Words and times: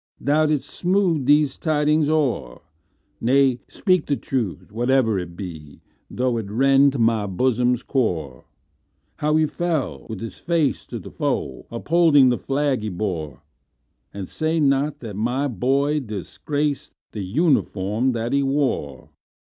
Thou 0.19 0.47
'dst 0.47 0.63
smooth 0.63 1.25
these 1.27 1.59
tidings 1.59 2.09
o'er,—Nay, 2.09 3.59
speak 3.67 4.07
the 4.07 4.15
truth, 4.15 4.71
whatever 4.71 5.19
it 5.19 5.35
be, 5.37 5.79
Though 6.09 6.37
it 6.37 6.49
rend 6.49 6.97
my 6.97 7.27
bosom's 7.27 7.83
core."How 7.83 9.45
fell 9.45 9.99
he,—with 10.07 10.19
his 10.21 10.39
face 10.39 10.87
to 10.87 10.97
the 10.97 11.11
foe, 11.11 11.67
Upholding 11.69 12.29
the 12.29 12.39
flag 12.39 12.81
he 12.81 12.89
bore? 12.89 13.43
Oh, 14.15 14.25
say 14.25 14.59
not 14.59 15.01
that 15.01 15.15
my 15.15 15.47
boy 15.47 15.99
disgracedThe 15.99 17.21
uniform 17.23 18.13
that 18.13 18.33
he 18.33 18.41
wore!" 18.41 19.09